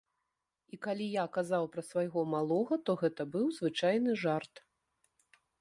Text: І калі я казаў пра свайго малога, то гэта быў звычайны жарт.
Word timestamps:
І 0.75 0.79
калі 0.85 1.09
я 1.15 1.25
казаў 1.35 1.67
пра 1.75 1.83
свайго 1.91 2.23
малога, 2.33 2.81
то 2.89 2.97
гэта 3.05 3.21
быў 3.37 3.45
звычайны 3.59 4.19
жарт. 4.27 4.53